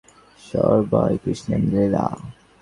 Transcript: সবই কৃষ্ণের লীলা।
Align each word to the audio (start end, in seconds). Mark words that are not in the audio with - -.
সবই 0.39 1.13
কৃষ্ণের 1.23 1.61
লীলা। 1.71 2.05